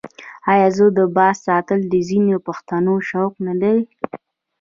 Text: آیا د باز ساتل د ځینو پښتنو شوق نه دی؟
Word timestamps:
آیا 0.51 0.67
د 0.97 0.99
باز 1.15 1.35
ساتل 1.47 1.79
د 1.87 1.93
ځینو 2.09 2.37
پښتنو 2.47 2.93
شوق 3.09 3.33
نه 3.47 3.53
دی؟ 3.61 3.77